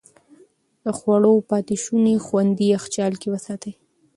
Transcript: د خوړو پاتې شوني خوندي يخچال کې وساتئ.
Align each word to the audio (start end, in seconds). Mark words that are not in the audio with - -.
د 0.83 0.85
خوړو 0.97 1.33
پاتې 1.49 1.75
شوني 1.83 2.15
خوندي 2.25 2.67
يخچال 2.75 3.13
کې 3.21 3.27
وساتئ. 3.33 3.73